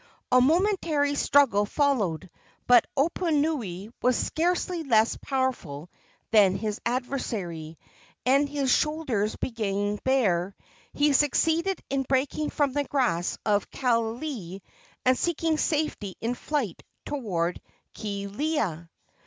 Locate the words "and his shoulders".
8.25-9.35